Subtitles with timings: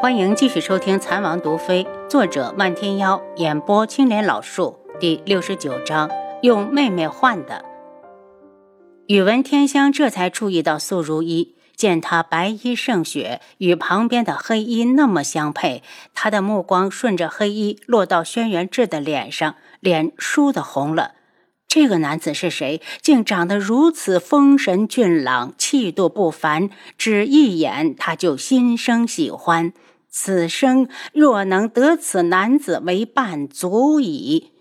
[0.00, 7.62] 欢迎继续收听《残王毒妃》，作者漫天妖，演播青莲老树，第六十九章，用妹妹换的。
[9.08, 15.82] 宇文天香这才注意到素如一，见她白衣胜雪，与旁边的黑衣那么相配，
[16.14, 21.12] 他的目光顺着黑衣落到轩辕志的脸上，脸倏地红了。
[21.68, 22.80] 这个男子是谁？
[23.02, 29.74] 竟长得如此风神俊朗，气度不凡，只一眼他就心生喜欢。
[30.10, 34.52] 此生若能得此男子为伴，足矣。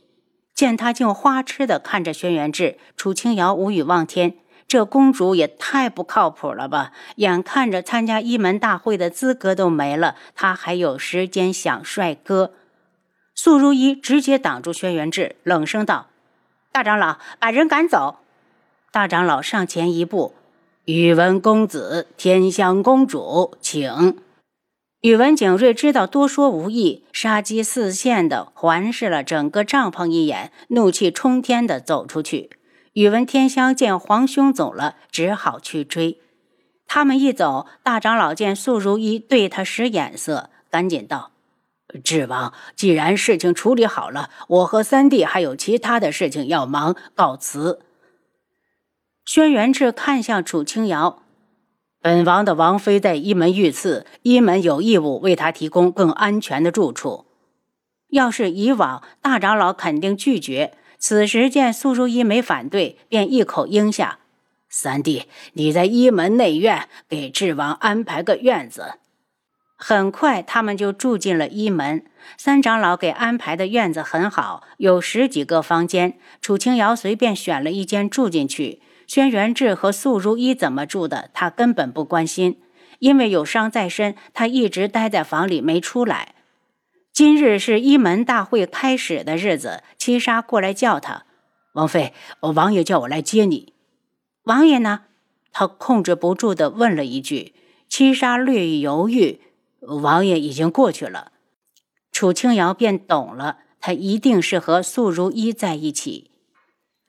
[0.53, 4.35] 见他竟花痴的看着轩辕志，楚清瑶无语望天。
[4.67, 6.91] 这公主也太不靠谱了吧！
[7.15, 12.51] 眼看着参加一门大会的资格都没了，她还有时间想帅哥？
[13.33, 16.09] 素如一直接挡住轩辕志，冷声道
[16.71, 18.17] ：“大长老，把人赶走。”
[18.91, 20.35] 大长老上前一步
[20.85, 24.19] ：“宇文公子，天香公主，请。”
[25.01, 32.49] 宇文景睿知道多说无益，杀机四现的环视了整个帐篷一眼，怒气冲天的走出去。
[32.93, 36.19] 宇文天香见皇兄走了，只好去追。
[36.85, 41.31] 他们一走，大长老见素如一对他使眼色，赶紧道
[42.03, 47.79] ：“智王，既然事情处理好了，我和三弟还有其他的事情要忙，告辞。”
[49.23, 51.23] 轩辕志看向楚清瑶。
[52.01, 57.25] 本王的王妃在一门遇刺，一门有义务为她提供更安全的住处。
[58.09, 60.73] 要是以往，大长老肯定拒绝。
[60.97, 64.19] 此时见苏如意没反对，便一口应下
[64.69, 68.93] ：“三弟，你在一门内院给智王安排个院子。”
[69.75, 72.05] 很快，他们就住进了一门。
[72.37, 76.17] 三长老给安排的院子很好，有十几个房间。
[76.41, 78.81] 楚清瑶随便选了一间住进去。
[79.09, 82.61] 轩辕志和素如一怎么住的，他根本不关心，
[82.99, 86.35] 因为有伤在身，他一直待在房里没出来。
[87.11, 91.25] 今日是一门大会开始的日子，七杀过来叫他，
[91.73, 93.73] 王妃，王爷叫我来接你。
[94.43, 95.05] 王爷呢？
[95.51, 97.55] 他控制不住地问了一句。
[97.87, 99.41] 七杀略一犹豫，
[99.79, 101.31] 王爷已经过去了。
[102.11, 106.28] 楚清瑶便懂了，他一定是和素如一在一起。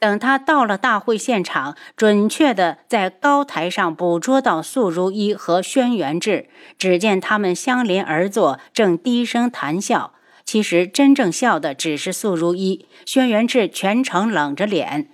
[0.00, 6.48] 等他到了大会现场，准确的在高台上捕捉到素如一和轩辕志。
[6.78, 10.14] 只见他们相邻而坐，正低声谈笑。
[10.42, 15.10] 其实真正笑的只是素如一，轩辕志全程冷着脸。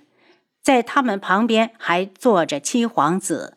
[0.63, 3.56] 在他们旁边还坐着七皇子。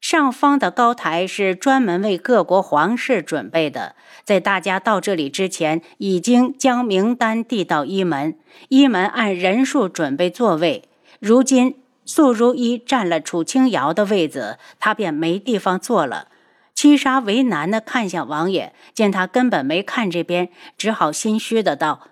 [0.00, 10.84] 上方的高台是专门为各国皇室准备的，在大家到这里之前，已经将名单递到一门，一门按人数准备座位。
[11.18, 16.28] 如今素如一占了楚清瑶的位子，他便没地方坐了。
[16.72, 22.08] 七杀为难地看向王爷，见他根本没看这边，只好心虚的道：“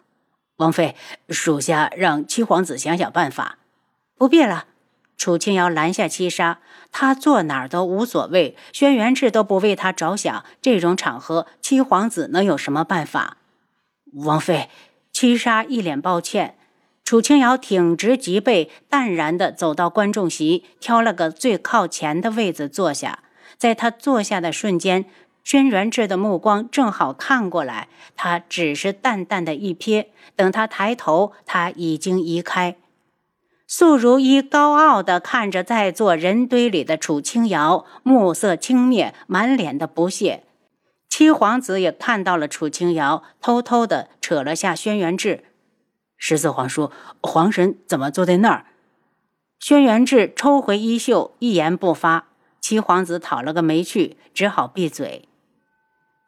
[0.57, 0.97] 王妃，
[1.29, 3.59] 属下让七皇子想想办法。”
[4.17, 4.65] 不必了。
[5.17, 6.59] 楚清瑶拦下七杀，
[6.93, 8.57] 他坐哪儿都无所谓。
[8.73, 13.39] 轩辕志都不为他着想，这种场合，七皇子能有什么办法？
[14.13, 14.69] 王妃，
[15.13, 16.57] 七杀一脸抱歉。
[17.05, 23.21] 楚清瑶挺直脊背，淡然地走到观众席，挑了个最靠前的位子坐下。
[23.59, 25.05] 在他坐下的瞬间，
[25.43, 32.77] 轩辕志的目光正好看过来，他只是淡淡的一瞥，等他抬头，他已经移开。
[33.67, 40.45] 素如一高傲地看着在座人堆里的楚清瑶，目色轻蔑，满脸的不屑。
[41.09, 45.45] 七皇子也看到了楚清瑶，偷偷地扯了下轩辕志。
[46.17, 46.91] 十四皇叔，
[47.23, 48.67] 皇神怎么坐在那儿？
[49.59, 52.29] 轩辕志抽回衣袖，一言不发。
[52.61, 55.29] 七皇子讨了个没趣，只好闭嘴。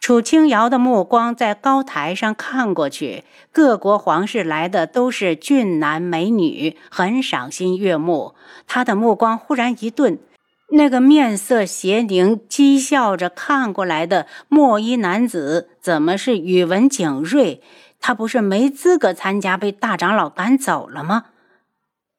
[0.07, 8.37] 楚清瑶的目光在高台上看过去，各国皇室来的都是俊男美女，很赏心悦目。
[8.69, 10.21] 他的目光忽然一顿，
[10.71, 17.61] 那个面色邪凝、讥笑着看过来的墨衣男子，怎么是宇文景睿？
[17.99, 21.25] 他不是没资格参加，被大长老赶走了吗？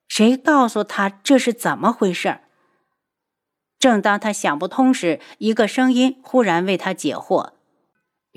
[0.09, 2.39] 谁告诉他这是怎么回事？
[3.79, 7.51] 正当他想不通时，一个声音忽然为他解惑。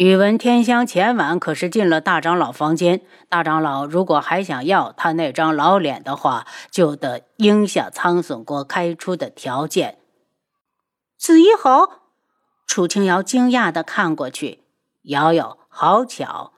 [0.00, 3.02] 宇文天香前晚可是进了大长老房间。
[3.28, 9.98] 大长老如果还想要他那张老脸的话，就得应下苍隼国开出的条件。
[11.18, 11.90] 紫衣侯，
[12.66, 14.60] 楚清瑶惊讶地看过去，
[15.02, 16.54] 瑶瑶，好巧。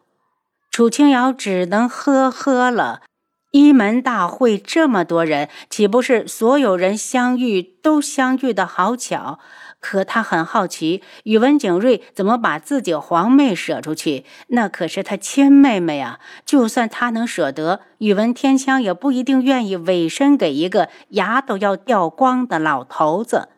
[0.70, 3.02] 楚清瑶只能呵呵了。
[3.50, 9.40] 一门大会这么多人，岂不是所有人相遇都相遇的好巧？
[9.82, 14.24] 可他很好奇，宇文景睿怎么把自己皇妹舍出去？
[14.46, 16.20] 那可是他亲妹妹啊！
[16.46, 23.48] 就算他能舍得，宇文天香也不一定愿意委身给一个牙都要掉光的老头子。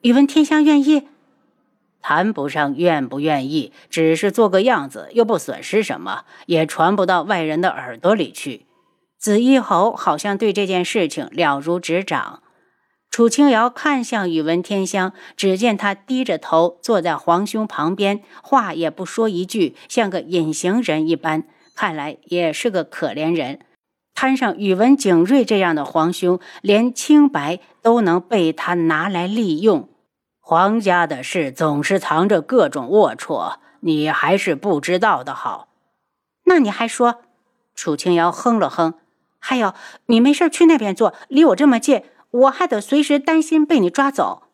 [0.00, 1.08] 宇文天香愿意？
[2.00, 8.64] 谈不上愿不愿意，只是做个样子，又不损失什么，也传不到外人的耳朵里去。
[9.18, 12.42] 紫衣侯好像对这件事情了如指掌。
[13.10, 21.44] 楚清瑶看向宇文天香，只见他低着头坐在皇兄旁边，话也不说一句，像个隐形人一般。
[21.74, 23.60] 看来也是个可怜人。
[24.14, 29.88] 摊上宇文景睿这样的皇兄，连清白都能被他拿来利用。
[30.40, 35.68] 皇家的事总是藏着各种龌龊，你还是不知道的好。
[36.44, 37.22] 那你还说？
[37.74, 38.94] 楚清瑶哼了哼。
[39.40, 39.72] 还有，
[40.06, 42.02] 你没事去那边坐，离我这么近。
[42.30, 44.44] 我还得随时担心被你抓走。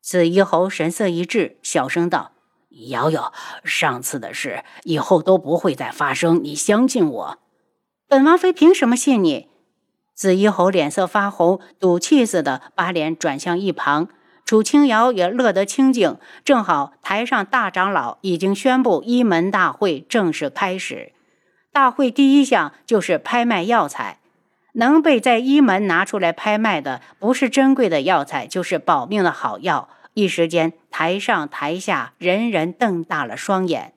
[0.00, 2.32] 紫衣侯神色一滞，小声道
[2.88, 3.32] ：“瑶瑶，
[3.64, 7.38] 上次的事以后都不会再发生，你相信我。”
[8.08, 9.48] 本王妃凭什么信你？
[10.14, 14.08] 紫衣侯脸色发红，赌气似的把脸转向一旁。
[14.44, 21.12] 楚清瑶也乐得清静，正好台上大长老已经宣布一门大会正式开始。
[21.70, 24.20] 大会第一项就是拍卖药材。
[24.78, 29.88] 能被在医门拿出来拍卖的，不是珍贵的药材，就是保命的好药。
[30.14, 33.92] 一时间，台上台下人人瞪大了双眼。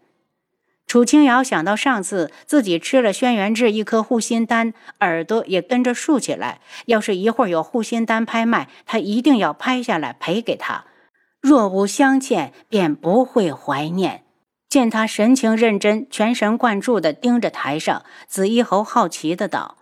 [0.87, 6.59] 楚清瑶想到上次自己吃了轩辕志一颗护心丹，耳朵也跟着竖起来。
[6.87, 10.85] 要是一会儿有护心丹拍卖，他一定要拍下来赔给他。
[11.39, 14.23] 若无相欠，便不会怀念。
[14.67, 19.77] 见他神情认真，全神贯注地盯着台上，紫衣侯好奇地道。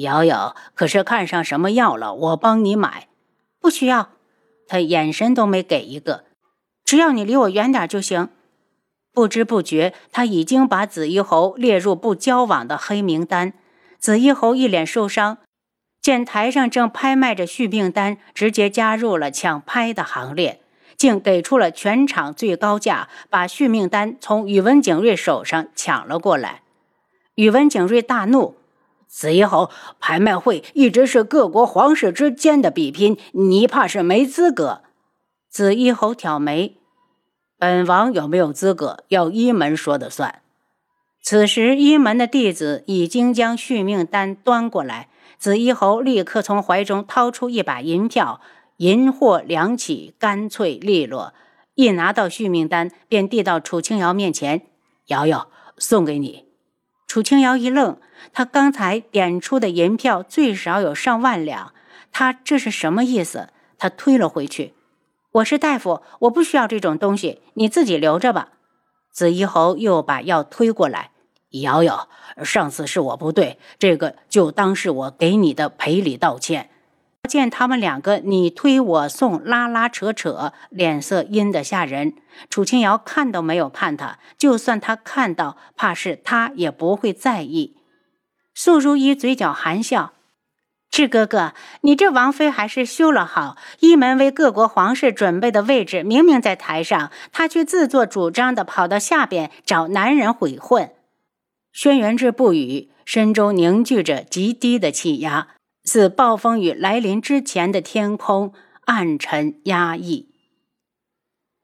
[0.00, 2.14] 瑶瑶，可是看上什么药了？
[2.14, 3.08] 我帮你买。
[3.60, 4.10] 不需要，
[4.68, 6.24] 他眼神都没给一个。
[6.84, 8.28] 只要你离我远点就行。
[9.12, 13.54] 不知不觉，他已经把紫衣侯列入不交往的黑名单。
[13.98, 15.38] 紫衣侯一脸受伤，
[16.02, 20.60] 见台上正拍卖着续命丹，直接加入了抢拍的行列，
[20.96, 26.60] 竟给出了全场最高价，把续命丹从宇文景睿手上抢了过来。
[27.36, 28.56] 宇文景睿大怒。
[29.08, 34.82] 紫衣侯，拍卖会一直是各国皇室之间的比拼，你怕是没资格。
[35.48, 36.76] 紫衣侯挑眉，
[37.58, 40.42] 本王有没有资格，要一门说的算。
[41.22, 45.08] 此时，一门的弟子已经将续命丹端过来，
[45.38, 48.40] 紫衣侯立刻从怀中掏出一把银票，
[48.76, 51.32] 银货两起，干脆利落。
[51.74, 54.62] 一拿到续命丹，便递到楚清瑶面前
[55.08, 55.48] ：“瑶瑶，
[55.78, 56.44] 送给你。”
[57.08, 57.98] 楚清瑶一愣，
[58.32, 61.72] 他刚才点出的银票最少有上万两，
[62.12, 63.50] 他这是什么意思？
[63.78, 64.74] 他推了回去。
[65.32, 68.48] 我是大夫，我不需要这种东西，你自己留着吧。
[69.12, 71.10] 紫衣侯又把药推过来，
[71.50, 72.08] 瑶瑶，
[72.42, 76.70] 上次是我不对，这个就当是我给你的赔礼道歉。
[77.28, 82.14] 见他们两个你推我送，拉拉扯扯，脸色阴得吓人。
[82.48, 87.76] 楚清瑶看都没有看他，就算他看到，怕是他也不会在意。
[88.56, 90.14] 素如意嘴角含笑
[90.90, 93.58] ：“智哥哥，你这王妃还是修了好。
[93.80, 100.90] 一门为各国皇室准备的位置，明明在台上，她却自作主张的跑到下边找男人悔混。”
[101.70, 105.48] 轩辕志不语，身中凝聚着极低的气压。
[105.84, 108.54] 似暴风雨来临之前的天空，
[108.86, 110.30] 暗沉压抑。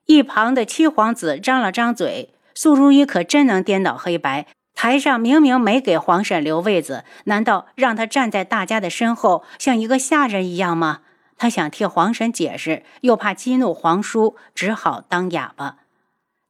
[0.04, 4.46] 一旁的七皇子张了张嘴：“素如意可真能颠倒黑白。
[4.82, 11.02] 台上明明没给皇婶留位子，难道让他站在大家的身后，像一个下人一样吗？”
[11.38, 15.76] 他想替皇婶解释，又怕激怒皇叔，只好当哑巴。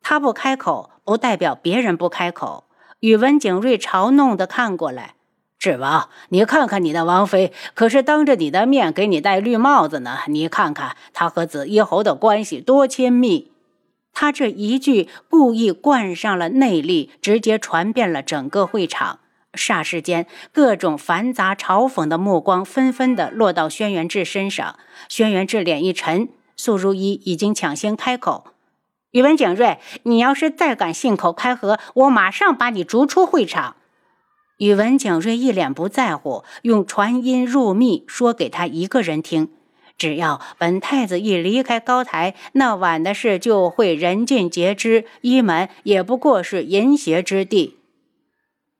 [0.00, 2.64] 他不开口，不代表别人不开口。
[3.00, 5.12] 宇文景睿嘲弄地看过来。
[5.58, 10.20] 智王，你看看你的王妃，可是当着你的面给你戴绿帽子呢。
[10.28, 13.51] 你看看她和紫衣侯的关系多亲密。
[14.12, 19.20] 他这一句故意灌上了内力，直接传遍了整个会场。
[19.54, 24.78] 霎时间，各种繁杂嘲讽的目光纷纷的落到轩辕志身上。
[25.08, 28.46] 轩辕志脸一沉，素如一已经抢先开口
[29.12, 33.76] ：“宇文景睿，你要是再敢信口开河，我马上把你逐出会场。”
[34.56, 39.50] 宇文景睿一脸不在乎，用传音入密说给他一个人听：
[40.02, 47.78] 只要本太子一离开高台，那晚的事就会人尽皆知，一门也不过是淫邪之地。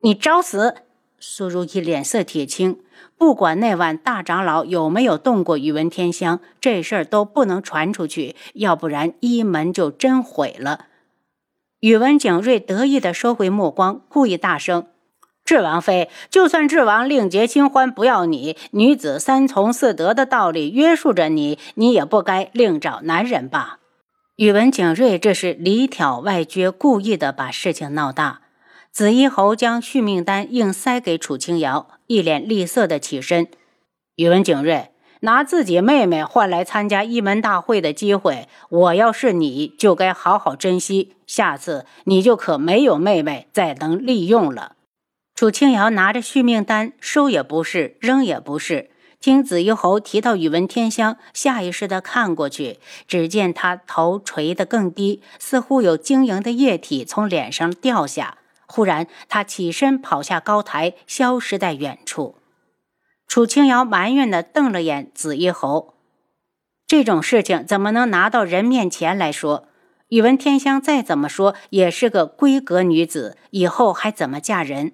[0.01, 0.75] 你找死！
[1.21, 2.81] 苏如意脸色铁青，
[3.17, 10.87] 不管那晚大长老有没有动过宇文天香，这事儿都不能传出去，要不然一门就真毁了。
[11.79, 14.87] 宇文景睿得意地收回目光，故意大声
[15.45, 23.79] ：“智王妃，就算智王另结新欢，不要你，女子三从四德的道理约束着你，你也不该另找男人吧？”
[24.37, 28.39] 宇文景睿这是里挑外撅，故意的把事情闹大。
[28.91, 33.47] 紫衣侯将续命丹硬塞给楚清瑶，一脸厉色的起身。
[34.15, 34.89] 宇文景睿
[35.21, 44.72] 拿自己妹妹换来参加一门大会的机会，我要是你就该好好珍惜，下次你就可没有妹妹再能利用了。
[45.43, 48.89] 楚清瑶拿着续命丹，收也不是，扔也不是。
[49.19, 58.37] 听紫衣侯提到宇文天香，下意识地看过去，只见他头垂得更低，似乎有晶莹的液体从脸上掉下。
[58.67, 62.37] 忽然，他起身跑下高台，消失在远处。
[63.27, 65.95] 楚清瑶埋怨地瞪了眼紫衣侯
[66.87, 69.67] ：“这种事情怎么能拿到人面前来说？
[70.07, 74.93] 宇文天香再怎么说也是个闺阁女子，以后还怎么嫁人？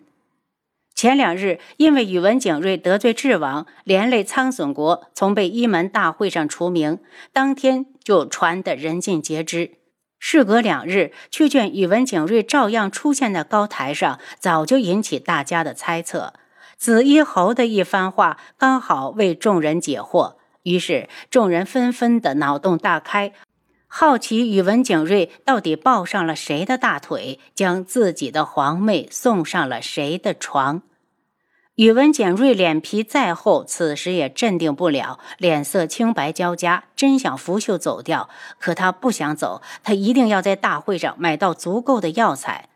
[0.99, 6.99] 前两日因为宇文景睿得罪智王，连累苍隼国从被一门大会上除名，
[7.31, 9.77] 当天就传得人尽皆知。”
[10.19, 16.33] 事隔两日，却见宇文景睿照样出现在高台上，早就引起大家的猜测。
[16.75, 23.31] 紫衣侯的一番话刚好为众人解惑，于是众人纷纷的脑洞大开，
[23.87, 30.81] 好奇宇文景睿到底抱上了谁的大腿，将自己的皇妹送上了谁的床。
[31.79, 38.27] 宇文简瑞脸皮再厚，此时也镇定不了，脸色青白交加，真想拂袖走掉。
[38.59, 42.67] 可他不想走，他一定要在大会上买到足够的药材。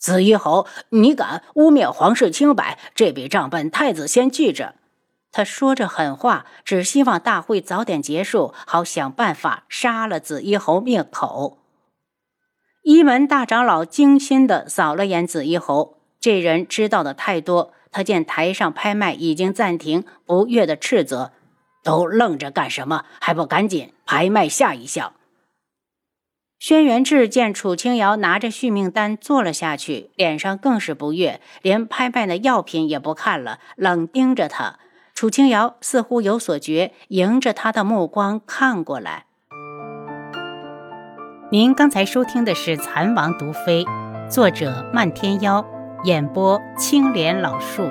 [0.00, 2.76] 紫衣侯，你敢污蔑皇室清白？
[2.92, 4.74] 这笔账本太子先记着。
[5.30, 11.58] 他说着狠话，只希望大会早点结束，好想办法杀了紫衣侯灭口。
[12.82, 17.72] 一门大长老精心地扫了眼紫衣侯，这人知道的太多。
[17.90, 21.32] 他见台上拍卖已经暂停，不悦的斥责
[21.82, 23.04] ：“都愣着干什么？
[23.20, 25.12] 还不赶紧拍卖下一项！”
[26.58, 34.78] 轩辕志见楚清瑶拿着续命丹坐了下去，脸上更是不悦，连拍卖的药品也不看了，冷盯着他。
[35.14, 39.26] 楚清瑶似乎有所觉，迎着他的目光看过来。
[41.50, 43.84] 您刚才收听的是《蚕王毒妃》，
[44.28, 45.64] 作者漫天妖。
[46.04, 47.82] 演播：青莲老树。